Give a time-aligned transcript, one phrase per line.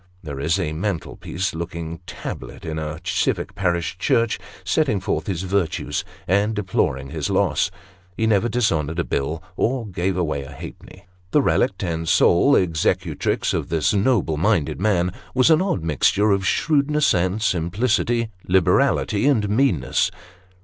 [0.23, 6.03] There is a mantelpiece looking tablet in a civic parish church, setting forth his virtues,
[6.27, 7.69] and deploring his loss.
[8.17, 11.05] He never dishonoured a bill, or gave away a half penny.
[11.29, 16.47] The relict and sole executrix of this noble minded man was an odd mixture of
[16.47, 20.09] shrewdness and simplicity, liberality and meanness.